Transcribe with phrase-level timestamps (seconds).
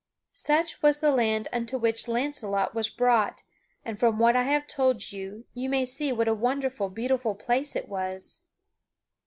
[0.33, 3.43] Such was the land unto which Launcelot was brought,
[3.85, 7.75] and from what I have told you you may see what a wonderful, beautiful place
[7.75, 8.47] it was.